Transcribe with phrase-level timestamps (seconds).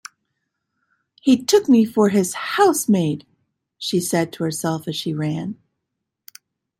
[1.21, 3.23] ‘He took me for his housemaid,’
[3.77, 5.59] she said to herself as she ran.